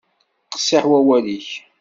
[0.53, 1.49] Qessiḥ wawal-ik.